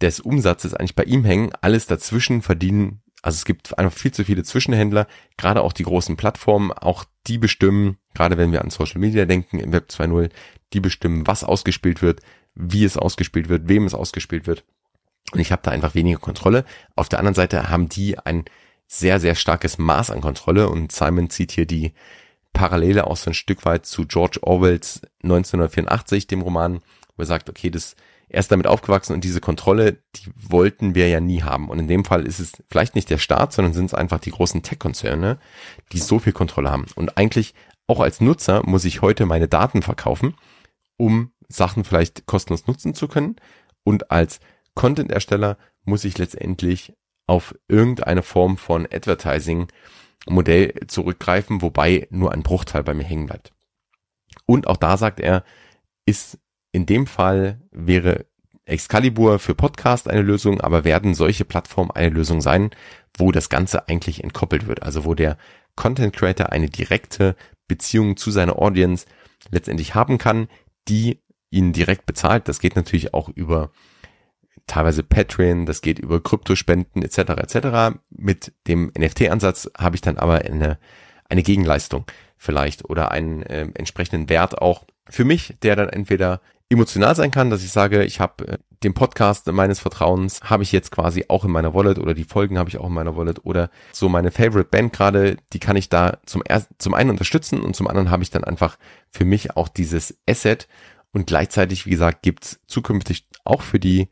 des 0.00 0.20
Umsatzes 0.20 0.74
eigentlich 0.74 0.94
bei 0.94 1.04
ihm 1.04 1.24
hängen. 1.24 1.50
Alles 1.62 1.86
dazwischen 1.86 2.42
verdienen, 2.42 3.02
also 3.22 3.36
es 3.36 3.44
gibt 3.44 3.76
einfach 3.76 3.96
viel 3.96 4.12
zu 4.12 4.24
viele 4.24 4.44
Zwischenhändler, 4.44 5.08
gerade 5.36 5.62
auch 5.62 5.72
die 5.72 5.82
großen 5.82 6.16
Plattformen, 6.16 6.70
auch 6.70 7.04
die 7.26 7.38
bestimmen, 7.38 7.98
gerade 8.14 8.38
wenn 8.38 8.52
wir 8.52 8.62
an 8.62 8.70
Social 8.70 9.00
Media 9.00 9.24
denken 9.24 9.58
im 9.58 9.72
Web 9.72 9.88
2.0, 9.90 10.30
die 10.72 10.80
bestimmen, 10.80 11.26
was 11.26 11.44
ausgespielt 11.44 12.02
wird, 12.02 12.20
wie 12.54 12.84
es 12.84 12.96
ausgespielt 12.96 13.48
wird, 13.48 13.68
wem 13.68 13.86
es 13.86 13.94
ausgespielt 13.94 14.46
wird. 14.46 14.64
Und 15.32 15.40
ich 15.40 15.52
habe 15.52 15.62
da 15.62 15.70
einfach 15.70 15.94
weniger 15.94 16.18
Kontrolle. 16.18 16.64
Auf 16.96 17.08
der 17.08 17.18
anderen 17.18 17.34
Seite 17.34 17.70
haben 17.70 17.88
die 17.88 18.18
ein 18.18 18.44
sehr, 18.86 19.20
sehr 19.20 19.36
starkes 19.36 19.78
Maß 19.78 20.10
an 20.10 20.20
Kontrolle 20.20 20.68
und 20.68 20.90
Simon 20.90 21.30
zieht 21.30 21.52
hier 21.52 21.66
die 21.66 21.92
Parallele 22.52 23.06
auch 23.06 23.16
so 23.16 23.30
ein 23.30 23.34
Stück 23.34 23.64
weit 23.64 23.86
zu 23.86 24.06
George 24.06 24.40
Orwells 24.42 25.02
1984, 25.22 26.26
dem 26.26 26.40
Roman, 26.40 26.80
wo 27.16 27.22
er 27.22 27.26
sagt, 27.26 27.48
okay, 27.48 27.70
das, 27.70 27.94
er 28.28 28.40
ist 28.40 28.50
damit 28.50 28.66
aufgewachsen 28.66 29.12
und 29.12 29.22
diese 29.22 29.40
Kontrolle, 29.40 29.98
die 30.16 30.32
wollten 30.34 30.96
wir 30.96 31.08
ja 31.08 31.20
nie 31.20 31.42
haben. 31.42 31.68
Und 31.68 31.78
in 31.78 31.86
dem 31.86 32.04
Fall 32.04 32.26
ist 32.26 32.40
es 32.40 32.52
vielleicht 32.68 32.96
nicht 32.96 33.10
der 33.10 33.18
Staat, 33.18 33.52
sondern 33.52 33.74
sind 33.74 33.86
es 33.86 33.94
einfach 33.94 34.18
die 34.18 34.32
großen 34.32 34.62
Tech-Konzerne, 34.62 35.38
die 35.92 35.98
so 35.98 36.18
viel 36.18 36.32
Kontrolle 36.32 36.72
haben. 36.72 36.86
Und 36.96 37.16
eigentlich 37.16 37.54
auch 37.86 38.00
als 38.00 38.20
Nutzer 38.20 38.62
muss 38.66 38.84
ich 38.84 39.02
heute 39.02 39.26
meine 39.26 39.48
Daten 39.48 39.82
verkaufen, 39.82 40.34
um 41.00 41.32
Sachen 41.48 41.84
vielleicht 41.84 42.26
kostenlos 42.26 42.66
nutzen 42.66 42.94
zu 42.94 43.08
können. 43.08 43.36
Und 43.82 44.10
als 44.10 44.38
Content-Ersteller 44.74 45.56
muss 45.84 46.04
ich 46.04 46.18
letztendlich 46.18 46.92
auf 47.26 47.54
irgendeine 47.68 48.22
Form 48.22 48.56
von 48.56 48.86
Advertising 48.86 49.68
Modell 50.28 50.74
zurückgreifen, 50.86 51.62
wobei 51.62 52.06
nur 52.10 52.32
ein 52.32 52.42
Bruchteil 52.42 52.82
bei 52.82 52.92
mir 52.92 53.04
hängen 53.04 53.26
bleibt. 53.26 53.52
Und 54.44 54.66
auch 54.66 54.76
da 54.76 54.98
sagt 54.98 55.18
er, 55.18 55.42
ist 56.04 56.38
in 56.72 56.84
dem 56.84 57.06
Fall 57.06 57.62
wäre 57.70 58.26
Excalibur 58.66 59.38
für 59.38 59.54
Podcast 59.54 60.08
eine 60.08 60.22
Lösung, 60.22 60.60
aber 60.60 60.84
werden 60.84 61.14
solche 61.14 61.46
Plattformen 61.46 61.90
eine 61.90 62.10
Lösung 62.10 62.42
sein, 62.42 62.70
wo 63.16 63.32
das 63.32 63.48
Ganze 63.48 63.88
eigentlich 63.88 64.22
entkoppelt 64.22 64.66
wird, 64.66 64.82
also 64.82 65.04
wo 65.04 65.14
der 65.14 65.38
Content 65.76 66.14
Creator 66.14 66.52
eine 66.52 66.68
direkte 66.68 67.34
Beziehung 67.66 68.16
zu 68.16 68.30
seiner 68.30 68.58
Audience 68.58 69.06
letztendlich 69.50 69.94
haben 69.94 70.18
kann, 70.18 70.48
die 70.88 71.20
ihn 71.50 71.72
direkt 71.72 72.06
bezahlt. 72.06 72.48
Das 72.48 72.60
geht 72.60 72.76
natürlich 72.76 73.14
auch 73.14 73.28
über 73.28 73.70
teilweise 74.66 75.02
Patreon, 75.02 75.66
das 75.66 75.82
geht 75.82 75.98
über 75.98 76.22
Kryptospenden 76.22 77.02
etc. 77.02 77.18
etc. 77.18 77.98
Mit 78.10 78.52
dem 78.68 78.92
NFT-Ansatz 78.96 79.70
habe 79.76 79.96
ich 79.96 80.00
dann 80.00 80.16
aber 80.16 80.42
eine, 80.42 80.78
eine 81.28 81.42
Gegenleistung 81.42 82.04
vielleicht 82.36 82.88
oder 82.88 83.10
einen 83.10 83.42
äh, 83.42 83.68
entsprechenden 83.74 84.28
Wert 84.28 84.60
auch 84.62 84.84
für 85.08 85.24
mich, 85.24 85.56
der 85.62 85.76
dann 85.76 85.88
entweder 85.88 86.40
emotional 86.70 87.14
sein 87.16 87.30
kann, 87.30 87.50
dass 87.50 87.64
ich 87.64 87.72
sage, 87.72 88.04
ich 88.04 88.20
habe 88.20 88.46
äh, 88.46 88.58
den 88.82 88.94
Podcast 88.94 89.46
meines 89.48 89.80
Vertrauens 89.80 90.40
habe 90.44 90.62
ich 90.62 90.72
jetzt 90.72 90.90
quasi 90.90 91.26
auch 91.28 91.44
in 91.44 91.50
meiner 91.50 91.74
Wallet 91.74 91.98
oder 91.98 92.14
die 92.14 92.24
Folgen 92.24 92.58
habe 92.58 92.70
ich 92.70 92.78
auch 92.78 92.86
in 92.86 92.94
meiner 92.94 93.16
Wallet 93.16 93.44
oder 93.44 93.70
so 93.92 94.08
meine 94.08 94.30
Favorite 94.30 94.70
Band 94.70 94.92
gerade, 94.92 95.36
die 95.52 95.58
kann 95.58 95.76
ich 95.76 95.90
da 95.90 96.18
zum 96.24 96.42
ersten, 96.42 96.74
zum 96.78 96.94
einen 96.94 97.10
unterstützen 97.10 97.60
und 97.60 97.76
zum 97.76 97.88
anderen 97.88 98.10
habe 98.10 98.22
ich 98.22 98.30
dann 98.30 98.44
einfach 98.44 98.78
für 99.10 99.24
mich 99.26 99.56
auch 99.56 99.68
dieses 99.68 100.18
Asset. 100.28 100.68
Und 101.12 101.26
gleichzeitig, 101.26 101.86
wie 101.86 101.90
gesagt, 101.90 102.22
gibt's 102.22 102.60
zukünftig 102.66 103.26
auch 103.44 103.62
für 103.62 103.80
die 103.80 104.08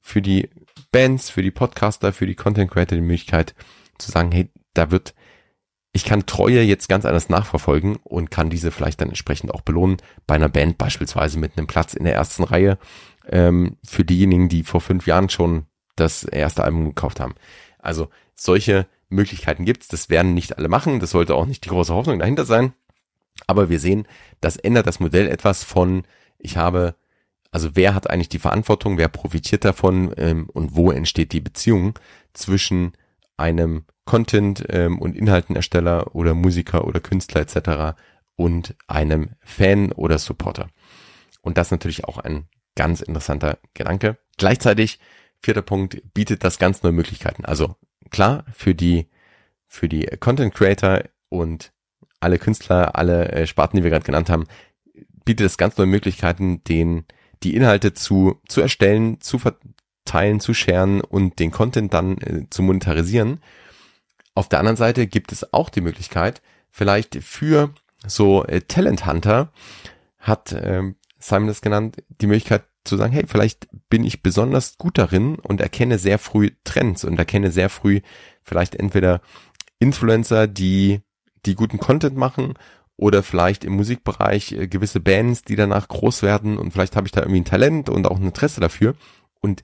für 0.00 0.22
die 0.22 0.48
Bands, 0.90 1.28
für 1.28 1.42
die 1.42 1.50
Podcaster, 1.50 2.14
für 2.14 2.26
die 2.26 2.34
Content 2.34 2.70
Creator 2.70 2.96
die 2.96 3.02
Möglichkeit 3.02 3.54
zu 3.98 4.10
sagen, 4.10 4.32
hey, 4.32 4.50
da 4.72 4.90
wird, 4.90 5.14
ich 5.92 6.04
kann 6.04 6.26
Treue 6.26 6.62
jetzt 6.62 6.88
ganz 6.88 7.04
anders 7.04 7.28
nachverfolgen 7.28 7.96
und 8.04 8.30
kann 8.30 8.50
diese 8.50 8.70
vielleicht 8.70 9.00
dann 9.00 9.08
entsprechend 9.08 9.52
auch 9.52 9.62
belohnen. 9.62 9.96
Bei 10.26 10.34
einer 10.34 10.48
Band 10.48 10.78
beispielsweise 10.78 11.38
mit 11.38 11.56
einem 11.56 11.66
Platz 11.66 11.94
in 11.94 12.04
der 12.04 12.14
ersten 12.14 12.44
Reihe 12.44 12.78
ähm, 13.28 13.76
für 13.84 14.04
diejenigen, 14.04 14.48
die 14.48 14.62
vor 14.62 14.80
fünf 14.80 15.06
Jahren 15.06 15.28
schon 15.28 15.66
das 15.96 16.24
erste 16.24 16.62
Album 16.62 16.84
gekauft 16.84 17.20
haben. 17.20 17.34
Also 17.78 18.08
solche 18.34 18.86
Möglichkeiten 19.08 19.64
gibt's. 19.64 19.88
Das 19.88 20.10
werden 20.10 20.34
nicht 20.34 20.58
alle 20.58 20.68
machen. 20.68 21.00
Das 21.00 21.10
sollte 21.10 21.34
auch 21.34 21.46
nicht 21.46 21.64
die 21.64 21.70
große 21.70 21.94
Hoffnung 21.94 22.18
dahinter 22.18 22.44
sein. 22.44 22.74
Aber 23.46 23.68
wir 23.68 23.80
sehen, 23.80 24.06
das 24.40 24.56
ändert 24.56 24.86
das 24.86 25.00
Modell 25.00 25.26
etwas 25.26 25.64
von, 25.64 26.04
ich 26.38 26.56
habe 26.56 26.94
also 27.50 27.70
wer 27.74 27.94
hat 27.94 28.10
eigentlich 28.10 28.28
die 28.28 28.38
Verantwortung, 28.38 28.98
wer 28.98 29.08
profitiert 29.08 29.64
davon 29.64 30.12
ähm, 30.16 30.48
und 30.52 30.76
wo 30.76 30.90
entsteht 30.90 31.32
die 31.32 31.40
Beziehung 31.40 31.98
zwischen 32.34 32.92
einem 33.38 33.84
Content- 34.04 34.64
ähm, 34.68 34.98
und 34.98 35.16
Inhaltenersteller 35.16 36.14
oder 36.14 36.34
Musiker 36.34 36.86
oder 36.86 37.00
Künstler 37.00 37.40
etc. 37.40 37.98
und 38.36 38.74
einem 38.86 39.30
Fan 39.40 39.92
oder 39.92 40.18
Supporter. 40.18 40.68
Und 41.42 41.58
das 41.58 41.70
natürlich 41.70 42.04
auch 42.04 42.18
ein 42.18 42.48
ganz 42.74 43.00
interessanter 43.00 43.58
Gedanke. 43.74 44.18
Gleichzeitig, 44.36 44.98
vierter 45.42 45.62
Punkt, 45.62 46.02
bietet 46.14 46.44
das 46.44 46.58
ganz 46.58 46.82
neue 46.82 46.92
Möglichkeiten. 46.92 47.44
Also 47.44 47.76
klar, 48.10 48.44
für 48.52 48.74
die, 48.74 49.08
für 49.66 49.88
die 49.88 50.06
Content 50.20 50.54
Creator 50.54 51.02
und 51.28 51.72
alle 52.20 52.38
Künstler, 52.38 52.96
alle 52.96 53.30
äh, 53.30 53.46
Sparten, 53.46 53.76
die 53.76 53.82
wir 53.82 53.90
gerade 53.90 54.04
genannt 54.04 54.30
haben, 54.30 54.46
bietet 55.24 55.46
es 55.46 55.58
ganz 55.58 55.76
neue 55.76 55.86
Möglichkeiten, 55.86 56.64
den 56.64 57.04
die 57.42 57.54
Inhalte 57.54 57.94
zu, 57.94 58.40
zu 58.48 58.60
erstellen, 58.60 59.20
zu 59.20 59.38
verteilen, 60.08 60.40
zu 60.40 60.54
scheren 60.54 61.00
und 61.00 61.38
den 61.38 61.50
Content 61.50 61.92
dann 61.92 62.18
äh, 62.18 62.46
zu 62.50 62.62
monetarisieren. 62.62 63.40
Auf 64.34 64.48
der 64.48 64.58
anderen 64.58 64.76
Seite 64.76 65.06
gibt 65.06 65.32
es 65.32 65.52
auch 65.52 65.68
die 65.68 65.80
Möglichkeit, 65.80 66.40
vielleicht 66.70 67.22
für 67.22 67.70
so 68.06 68.44
äh, 68.44 68.60
Talent 68.62 69.06
Hunter 69.06 69.52
hat 70.18 70.52
äh, 70.52 70.82
Simon 71.18 71.48
das 71.48 71.60
genannt, 71.60 71.96
die 72.20 72.26
Möglichkeit 72.26 72.64
zu 72.84 72.96
sagen, 72.96 73.12
hey, 73.12 73.24
vielleicht 73.26 73.68
bin 73.90 74.04
ich 74.04 74.22
besonders 74.22 74.78
gut 74.78 74.96
darin 74.96 75.34
und 75.34 75.60
erkenne 75.60 75.98
sehr 75.98 76.18
früh 76.18 76.50
Trends 76.64 77.04
und 77.04 77.18
erkenne 77.18 77.50
sehr 77.50 77.68
früh 77.68 78.00
vielleicht 78.42 78.76
entweder 78.76 79.20
Influencer, 79.78 80.46
die 80.46 81.00
die 81.44 81.54
guten 81.54 81.78
Content 81.78 82.16
machen 82.16 82.54
oder 82.96 83.22
vielleicht 83.22 83.64
im 83.64 83.74
Musikbereich 83.74 84.52
äh, 84.52 84.68
gewisse 84.68 85.00
Bands, 85.00 85.42
die 85.42 85.56
danach 85.56 85.88
groß 85.88 86.22
werden 86.22 86.56
und 86.56 86.72
vielleicht 86.72 86.96
habe 86.96 87.06
ich 87.06 87.12
da 87.12 87.20
irgendwie 87.20 87.40
ein 87.40 87.44
Talent 87.44 87.90
und 87.90 88.06
auch 88.06 88.16
ein 88.16 88.26
Interesse 88.26 88.60
dafür 88.60 88.94
und 89.40 89.62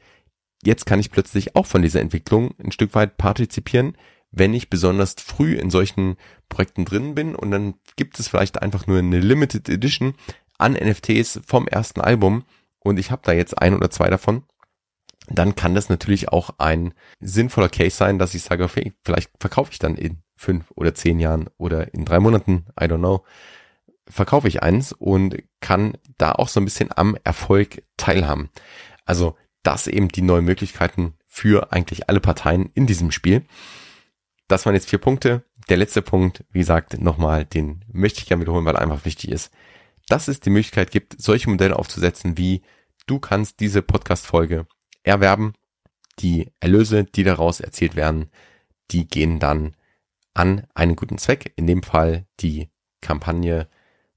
jetzt 0.64 0.86
kann 0.86 1.00
ich 1.00 1.10
plötzlich 1.10 1.56
auch 1.56 1.66
von 1.66 1.82
dieser 1.82 2.00
Entwicklung 2.00 2.54
ein 2.62 2.72
Stück 2.72 2.94
weit 2.94 3.16
partizipieren, 3.16 3.96
wenn 4.30 4.54
ich 4.54 4.70
besonders 4.70 5.14
früh 5.18 5.54
in 5.54 5.70
solchen 5.70 6.16
Projekten 6.48 6.84
drin 6.84 7.14
bin. 7.14 7.34
Und 7.34 7.50
dann 7.50 7.74
gibt 7.96 8.18
es 8.18 8.28
vielleicht 8.28 8.60
einfach 8.62 8.86
nur 8.86 8.98
eine 8.98 9.20
Limited 9.20 9.68
Edition 9.68 10.14
an 10.58 10.72
NFTs 10.72 11.40
vom 11.46 11.66
ersten 11.68 12.00
Album. 12.00 12.44
Und 12.80 12.98
ich 12.98 13.10
habe 13.10 13.22
da 13.24 13.32
jetzt 13.32 13.60
ein 13.60 13.74
oder 13.74 13.90
zwei 13.90 14.10
davon, 14.10 14.44
dann 15.28 15.54
kann 15.54 15.74
das 15.74 15.88
natürlich 15.88 16.28
auch 16.28 16.50
ein 16.58 16.92
sinnvoller 17.20 17.70
Case 17.70 17.96
sein, 17.96 18.18
dass 18.18 18.34
ich 18.34 18.42
sage, 18.42 18.64
okay, 18.64 18.92
vielleicht 19.04 19.30
verkaufe 19.40 19.72
ich 19.72 19.78
dann 19.78 19.96
in 19.96 20.18
fünf 20.36 20.70
oder 20.74 20.94
zehn 20.94 21.18
Jahren 21.18 21.48
oder 21.56 21.94
in 21.94 22.04
drei 22.04 22.20
Monaten, 22.20 22.66
I 22.78 22.84
don't 22.84 22.98
know, 22.98 23.24
verkaufe 24.06 24.48
ich 24.48 24.62
eins 24.62 24.92
und 24.92 25.36
kann 25.60 25.96
da 26.18 26.32
auch 26.32 26.48
so 26.48 26.60
ein 26.60 26.66
bisschen 26.66 26.90
am 26.94 27.16
Erfolg 27.24 27.82
teilhaben. 27.96 28.50
Also 29.06 29.36
das 29.64 29.88
eben 29.88 30.08
die 30.08 30.22
neuen 30.22 30.44
Möglichkeiten 30.44 31.14
für 31.26 31.72
eigentlich 31.72 32.08
alle 32.08 32.20
Parteien 32.20 32.70
in 32.74 32.86
diesem 32.86 33.10
Spiel. 33.10 33.44
Das 34.46 34.64
waren 34.64 34.74
jetzt 34.74 34.90
vier 34.90 35.00
Punkte. 35.00 35.44
Der 35.68 35.78
letzte 35.78 36.02
Punkt, 36.02 36.44
wie 36.50 36.60
gesagt, 36.60 37.00
nochmal, 37.00 37.44
den 37.44 37.84
möchte 37.90 38.20
ich 38.20 38.26
gerne 38.26 38.42
wiederholen, 38.42 38.66
weil 38.66 38.76
einfach 38.76 39.04
wichtig 39.04 39.32
ist, 39.32 39.50
dass 40.06 40.28
es 40.28 40.40
die 40.40 40.50
Möglichkeit 40.50 40.90
gibt, 40.90 41.20
solche 41.20 41.48
Modelle 41.50 41.76
aufzusetzen, 41.76 42.36
wie 42.36 42.62
du 43.06 43.18
kannst 43.18 43.60
diese 43.60 43.82
Podcast-Folge 43.82 44.66
erwerben. 45.02 45.54
Die 46.18 46.52
Erlöse, 46.60 47.04
die 47.04 47.24
daraus 47.24 47.60
erzielt 47.60 47.96
werden, 47.96 48.30
die 48.90 49.08
gehen 49.08 49.40
dann 49.40 49.74
an 50.34 50.66
einen 50.74 50.94
guten 50.94 51.18
Zweck, 51.18 51.52
in 51.56 51.66
dem 51.66 51.82
Fall 51.82 52.26
die 52.40 52.68
Kampagne 53.00 53.68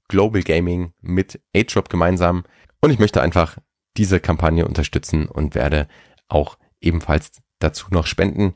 Global 0.08 0.42
Gaming 0.42 0.92
mit 1.00 1.40
AgeDrop 1.54 1.88
gemeinsam. 1.88 2.44
Und 2.80 2.90
ich 2.90 2.98
möchte 2.98 3.22
einfach 3.22 3.58
diese 3.98 4.20
Kampagne 4.20 4.66
unterstützen 4.66 5.26
und 5.26 5.54
werde 5.54 5.88
auch 6.28 6.58
ebenfalls 6.80 7.32
dazu 7.58 7.88
noch 7.90 8.06
spenden. 8.06 8.54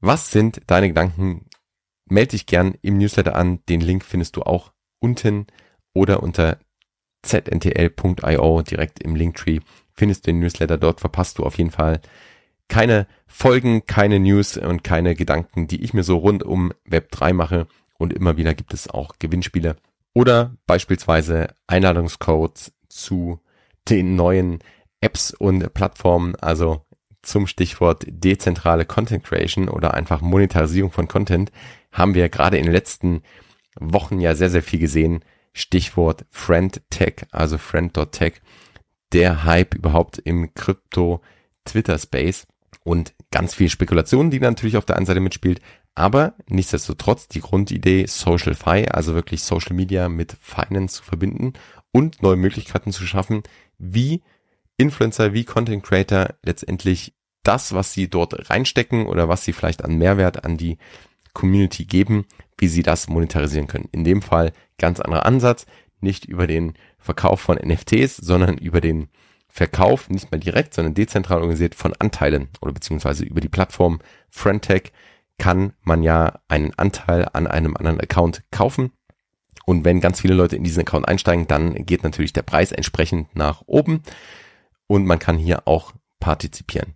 Was 0.00 0.30
sind 0.30 0.60
deine 0.66 0.88
Gedanken? 0.88 1.46
Meld 2.06 2.32
dich 2.32 2.46
gern 2.46 2.74
im 2.82 2.98
Newsletter 2.98 3.34
an. 3.34 3.60
Den 3.68 3.80
Link 3.80 4.04
findest 4.04 4.36
du 4.36 4.42
auch 4.42 4.72
unten 5.00 5.46
oder 5.94 6.22
unter 6.22 6.58
zntl.io 7.22 8.62
direkt 8.62 9.02
im 9.02 9.16
Linktree 9.16 9.60
findest 9.94 10.26
du 10.26 10.32
den 10.32 10.40
Newsletter. 10.40 10.76
Dort 10.76 11.00
verpasst 11.00 11.38
du 11.38 11.44
auf 11.44 11.56
jeden 11.56 11.70
Fall 11.70 12.00
keine 12.68 13.06
Folgen, 13.26 13.86
keine 13.86 14.20
News 14.20 14.58
und 14.58 14.84
keine 14.84 15.14
Gedanken, 15.14 15.66
die 15.66 15.82
ich 15.82 15.94
mir 15.94 16.04
so 16.04 16.18
rund 16.18 16.42
um 16.42 16.72
Web 16.84 17.10
3 17.12 17.32
mache. 17.32 17.66
Und 17.98 18.12
immer 18.12 18.36
wieder 18.36 18.54
gibt 18.54 18.74
es 18.74 18.90
auch 18.90 19.14
Gewinnspiele 19.18 19.76
oder 20.14 20.54
beispielsweise 20.66 21.54
Einladungscodes 21.66 22.72
zu 22.88 23.40
den 23.88 24.16
neuen 24.16 24.58
Apps 25.00 25.32
und 25.32 25.74
Plattformen, 25.74 26.34
also 26.36 26.84
zum 27.22 27.46
Stichwort 27.46 28.04
dezentrale 28.06 28.84
Content 28.84 29.24
Creation 29.24 29.68
oder 29.68 29.94
einfach 29.94 30.20
Monetarisierung 30.20 30.90
von 30.90 31.08
Content, 31.08 31.52
haben 31.92 32.14
wir 32.14 32.28
gerade 32.28 32.58
in 32.58 32.64
den 32.64 32.72
letzten 32.72 33.22
Wochen 33.78 34.20
ja 34.20 34.34
sehr, 34.34 34.50
sehr 34.50 34.62
viel 34.62 34.78
gesehen. 34.78 35.24
Stichwort 35.52 36.26
FriendTech, 36.30 37.26
also 37.30 37.58
Friend.tech, 37.58 38.40
der 39.12 39.44
Hype 39.44 39.74
überhaupt 39.74 40.18
im 40.18 40.52
Krypto 40.54 41.20
Twitter 41.64 41.98
Space 41.98 42.46
und 42.82 43.14
ganz 43.30 43.54
viel 43.54 43.68
Spekulation, 43.68 44.30
die 44.30 44.40
natürlich 44.40 44.76
auf 44.76 44.84
der 44.84 44.96
einen 44.96 45.06
Seite 45.06 45.20
mitspielt, 45.20 45.60
aber 45.94 46.34
nichtsdestotrotz 46.48 47.28
die 47.28 47.40
Grundidee 47.40 48.06
Social 48.06 48.54
Fi, 48.54 48.88
also 48.88 49.14
wirklich 49.14 49.44
Social 49.44 49.74
Media 49.74 50.08
mit 50.08 50.36
Finance 50.40 50.96
zu 50.96 51.04
verbinden 51.04 51.52
und 51.92 52.22
neue 52.22 52.36
Möglichkeiten 52.36 52.90
zu 52.90 53.06
schaffen, 53.06 53.44
wie 53.78 54.22
Influencer, 54.76 55.32
wie 55.32 55.44
Content 55.44 55.82
Creator 55.82 56.34
letztendlich 56.42 57.14
das, 57.42 57.74
was 57.74 57.92
sie 57.92 58.08
dort 58.08 58.50
reinstecken 58.50 59.06
oder 59.06 59.28
was 59.28 59.44
sie 59.44 59.52
vielleicht 59.52 59.84
an 59.84 59.96
Mehrwert 59.96 60.44
an 60.44 60.56
die 60.56 60.78
Community 61.32 61.84
geben, 61.84 62.26
wie 62.58 62.68
sie 62.68 62.82
das 62.82 63.08
monetarisieren 63.08 63.66
können. 63.66 63.88
In 63.92 64.04
dem 64.04 64.22
Fall 64.22 64.52
ganz 64.78 65.00
anderer 65.00 65.26
Ansatz, 65.26 65.66
nicht 66.00 66.24
über 66.24 66.46
den 66.46 66.74
Verkauf 66.98 67.40
von 67.40 67.56
NFTs, 67.56 68.16
sondern 68.16 68.56
über 68.56 68.80
den 68.80 69.08
Verkauf, 69.48 70.08
nicht 70.08 70.32
mal 70.32 70.40
direkt, 70.40 70.74
sondern 70.74 70.94
dezentral 70.94 71.38
organisiert 71.38 71.74
von 71.74 71.94
Anteilen 71.94 72.48
oder 72.60 72.72
beziehungsweise 72.72 73.24
über 73.24 73.40
die 73.40 73.48
Plattform 73.48 74.00
Friendtech 74.28 74.92
kann 75.38 75.74
man 75.82 76.02
ja 76.02 76.40
einen 76.48 76.74
Anteil 76.76 77.28
an 77.32 77.46
einem 77.46 77.76
anderen 77.76 78.00
Account 78.00 78.42
kaufen. 78.50 78.92
Und 79.66 79.84
wenn 79.84 80.00
ganz 80.00 80.20
viele 80.20 80.34
Leute 80.34 80.56
in 80.56 80.64
diesen 80.64 80.82
Account 80.82 81.08
einsteigen, 81.08 81.46
dann 81.46 81.74
geht 81.86 82.02
natürlich 82.02 82.32
der 82.32 82.42
Preis 82.42 82.72
entsprechend 82.72 83.34
nach 83.34 83.62
oben 83.66 84.02
und 84.86 85.06
man 85.06 85.18
kann 85.18 85.38
hier 85.38 85.66
auch 85.66 85.92
partizipieren. 86.20 86.94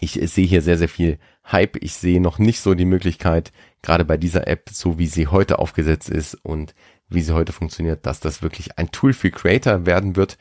Ich 0.00 0.12
sehe 0.12 0.46
hier 0.46 0.62
sehr, 0.62 0.78
sehr 0.78 0.88
viel 0.88 1.18
Hype. 1.50 1.76
Ich 1.82 1.94
sehe 1.94 2.20
noch 2.20 2.38
nicht 2.38 2.60
so 2.60 2.74
die 2.74 2.86
Möglichkeit, 2.86 3.52
gerade 3.82 4.04
bei 4.04 4.16
dieser 4.16 4.48
App, 4.48 4.70
so 4.70 4.98
wie 4.98 5.06
sie 5.06 5.26
heute 5.26 5.58
aufgesetzt 5.58 6.08
ist 6.08 6.34
und 6.34 6.74
wie 7.08 7.20
sie 7.20 7.34
heute 7.34 7.52
funktioniert, 7.52 8.06
dass 8.06 8.20
das 8.20 8.40
wirklich 8.40 8.78
ein 8.78 8.90
Tool 8.90 9.12
für 9.12 9.30
Creator 9.30 9.84
werden 9.84 10.16
wird. 10.16 10.38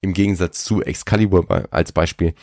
Im 0.00 0.12
Gegensatz 0.12 0.64
zu 0.64 0.82
Excalibur 0.82 1.68
als 1.70 1.92
Beispiel. 1.92 2.34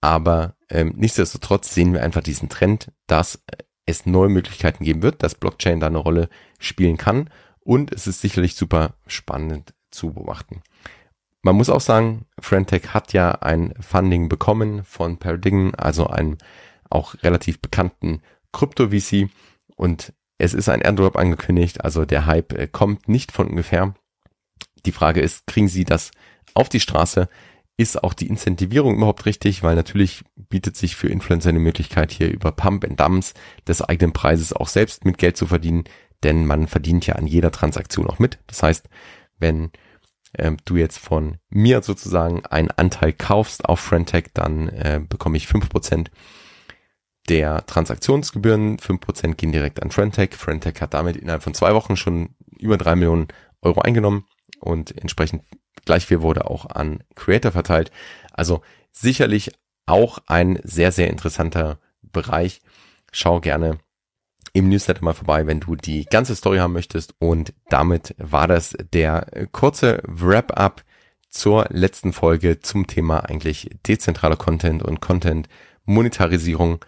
Aber 0.00 0.56
ähm, 0.70 0.94
nichtsdestotrotz 0.96 1.74
sehen 1.74 1.92
wir 1.92 2.02
einfach 2.02 2.22
diesen 2.22 2.48
Trend, 2.48 2.92
dass 3.06 3.42
es 3.88 4.06
neue 4.06 4.28
Möglichkeiten 4.28 4.84
geben 4.84 5.02
wird, 5.02 5.22
dass 5.22 5.34
Blockchain 5.34 5.80
da 5.80 5.86
eine 5.86 5.98
Rolle 5.98 6.28
spielen 6.58 6.96
kann. 6.96 7.30
Und 7.60 7.92
es 7.92 8.06
ist 8.06 8.20
sicherlich 8.20 8.54
super 8.54 8.94
spannend 9.06 9.74
zu 9.90 10.12
beobachten. 10.12 10.62
Man 11.42 11.56
muss 11.56 11.70
auch 11.70 11.80
sagen, 11.80 12.26
Friendtech 12.38 12.94
hat 12.94 13.12
ja 13.12 13.30
ein 13.30 13.74
Funding 13.80 14.28
bekommen 14.28 14.84
von 14.84 15.18
Paradigm, 15.18 15.72
also 15.76 16.06
einem 16.08 16.36
auch 16.90 17.14
relativ 17.22 17.60
bekannten 17.60 18.22
Krypto-VC. 18.52 19.30
Und 19.76 20.12
es 20.36 20.54
ist 20.54 20.68
ein 20.68 20.82
Airdrop 20.82 21.16
angekündigt, 21.16 21.84
also 21.84 22.04
der 22.04 22.26
Hype 22.26 22.52
äh, 22.52 22.68
kommt 22.68 23.08
nicht 23.08 23.32
von 23.32 23.48
ungefähr. 23.48 23.94
Die 24.86 24.92
Frage 24.92 25.20
ist, 25.20 25.46
kriegen 25.46 25.68
sie 25.68 25.84
das 25.84 26.10
auf 26.54 26.68
die 26.68 26.80
Straße? 26.80 27.28
Ist 27.78 28.02
auch 28.02 28.12
die 28.12 28.26
Incentivierung 28.26 28.96
überhaupt 28.96 29.24
richtig, 29.24 29.62
weil 29.62 29.76
natürlich 29.76 30.24
bietet 30.36 30.76
sich 30.76 30.96
für 30.96 31.08
Influencer 31.08 31.50
eine 31.50 31.60
Möglichkeit, 31.60 32.10
hier 32.10 32.30
über 32.30 32.50
Pump 32.50 32.84
and 32.84 32.98
Dumps 32.98 33.34
des 33.66 33.80
eigenen 33.80 34.12
Preises 34.12 34.52
auch 34.52 34.66
selbst 34.66 35.04
mit 35.04 35.16
Geld 35.16 35.36
zu 35.36 35.46
verdienen, 35.46 35.84
denn 36.24 36.44
man 36.44 36.66
verdient 36.66 37.06
ja 37.06 37.14
an 37.14 37.28
jeder 37.28 37.52
Transaktion 37.52 38.08
auch 38.08 38.18
mit. 38.18 38.40
Das 38.48 38.64
heißt, 38.64 38.88
wenn 39.38 39.70
ähm, 40.36 40.56
du 40.64 40.76
jetzt 40.76 40.98
von 40.98 41.38
mir 41.50 41.80
sozusagen 41.82 42.44
einen 42.46 42.72
Anteil 42.72 43.12
kaufst 43.12 43.64
auf 43.64 43.78
Friendtech, 43.78 44.30
dann 44.34 44.68
äh, 44.70 45.00
bekomme 45.08 45.36
ich 45.36 45.46
fünf 45.46 45.68
Prozent 45.68 46.10
der 47.28 47.64
Transaktionsgebühren, 47.64 48.80
fünf 48.80 49.02
Prozent 49.02 49.38
gehen 49.38 49.52
direkt 49.52 49.80
an 49.84 49.92
Friendtech. 49.92 50.34
Friendtech 50.34 50.80
hat 50.80 50.94
damit 50.94 51.16
innerhalb 51.16 51.44
von 51.44 51.54
zwei 51.54 51.74
Wochen 51.74 51.96
schon 51.96 52.30
über 52.58 52.76
drei 52.76 52.96
Millionen 52.96 53.28
Euro 53.62 53.82
eingenommen 53.82 54.24
und 54.60 54.96
entsprechend 55.00 55.42
Gleich 55.84 56.06
viel 56.06 56.20
wurde 56.20 56.50
auch 56.50 56.66
an 56.66 57.02
Creator 57.14 57.52
verteilt. 57.52 57.90
Also 58.32 58.62
sicherlich 58.92 59.52
auch 59.86 60.18
ein 60.26 60.60
sehr, 60.62 60.92
sehr 60.92 61.08
interessanter 61.08 61.78
Bereich. 62.02 62.60
Schau 63.12 63.40
gerne 63.40 63.78
im 64.52 64.68
Newsletter 64.68 65.04
mal 65.04 65.14
vorbei, 65.14 65.46
wenn 65.46 65.60
du 65.60 65.76
die 65.76 66.04
ganze 66.04 66.34
Story 66.36 66.58
haben 66.58 66.72
möchtest. 66.72 67.14
Und 67.18 67.54
damit 67.68 68.14
war 68.18 68.48
das 68.48 68.76
der 68.92 69.48
kurze 69.52 70.02
Wrap-up 70.06 70.84
zur 71.30 71.66
letzten 71.70 72.12
Folge 72.12 72.60
zum 72.60 72.86
Thema 72.86 73.20
eigentlich 73.20 73.70
dezentraler 73.86 74.36
Content 74.36 74.82
und 74.82 75.00
Content 75.00 75.48
Monetarisierung. 75.84 76.84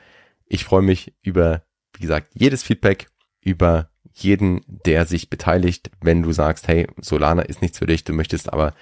Ich 0.46 0.64
freue 0.64 0.82
mich 0.82 1.14
über, 1.22 1.62
wie 1.94 2.02
gesagt, 2.02 2.32
jedes 2.34 2.62
Feedback, 2.62 3.06
über 3.40 3.89
jeden, 4.12 4.62
der 4.66 5.06
sich 5.06 5.30
beteiligt. 5.30 5.90
Wenn 6.00 6.22
du 6.22 6.32
sagst, 6.32 6.68
hey, 6.68 6.86
Solana 7.00 7.42
ist 7.42 7.62
nichts 7.62 7.78
für 7.78 7.86
dich, 7.86 8.04
du 8.04 8.12
möchtest 8.12 8.52
aber 8.52 8.74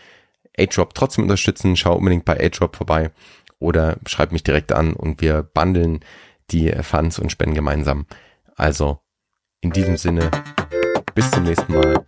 A-Drop 0.59 0.95
trotzdem 0.95 1.25
unterstützen, 1.25 1.77
schau 1.77 1.97
unbedingt 1.97 2.25
bei 2.25 2.39
A-Drop 2.39 2.77
vorbei 2.77 3.11
oder 3.59 3.97
schreib 4.07 4.33
mich 4.33 4.43
direkt 4.43 4.73
an 4.73 4.93
und 4.93 5.21
wir 5.21 5.43
bundeln 5.43 6.01
die 6.51 6.71
Funds 6.83 7.19
und 7.19 7.31
spenden 7.31 7.55
gemeinsam. 7.55 8.07
Also 8.57 9.01
in 9.61 9.71
diesem 9.71 9.97
Sinne, 9.97 10.31
bis 11.15 11.31
zum 11.31 11.45
nächsten 11.45 11.75
Mal. 11.75 12.05